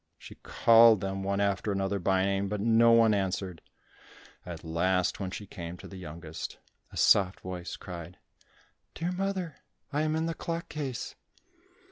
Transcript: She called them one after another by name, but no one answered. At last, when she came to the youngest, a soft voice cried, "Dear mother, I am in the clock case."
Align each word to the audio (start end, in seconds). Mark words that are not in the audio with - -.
She 0.17 0.33
called 0.41 0.99
them 0.99 1.21
one 1.21 1.39
after 1.39 1.71
another 1.71 1.99
by 1.99 2.23
name, 2.25 2.49
but 2.49 2.59
no 2.59 2.91
one 2.91 3.13
answered. 3.13 3.61
At 4.47 4.63
last, 4.63 5.19
when 5.19 5.29
she 5.29 5.45
came 5.45 5.77
to 5.77 5.87
the 5.87 5.95
youngest, 5.97 6.57
a 6.91 6.97
soft 6.97 7.41
voice 7.41 7.77
cried, 7.77 8.17
"Dear 8.95 9.11
mother, 9.11 9.57
I 9.93 10.01
am 10.01 10.15
in 10.15 10.25
the 10.25 10.33
clock 10.33 10.69
case." 10.69 11.13